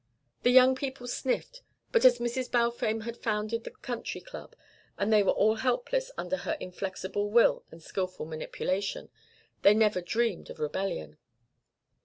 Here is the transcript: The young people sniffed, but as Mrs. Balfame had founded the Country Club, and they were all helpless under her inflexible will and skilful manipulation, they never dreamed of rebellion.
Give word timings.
The 0.41 0.49
young 0.49 0.73
people 0.73 1.05
sniffed, 1.07 1.61
but 1.91 2.03
as 2.05 2.17
Mrs. 2.17 2.49
Balfame 2.51 3.01
had 3.03 3.21
founded 3.21 3.65
the 3.65 3.69
Country 3.69 4.19
Club, 4.19 4.55
and 4.97 5.13
they 5.13 5.21
were 5.21 5.31
all 5.31 5.57
helpless 5.57 6.09
under 6.17 6.37
her 6.37 6.57
inflexible 6.59 7.29
will 7.29 7.63
and 7.69 7.83
skilful 7.83 8.25
manipulation, 8.25 9.11
they 9.61 9.75
never 9.75 10.01
dreamed 10.01 10.49
of 10.49 10.59
rebellion. 10.59 11.19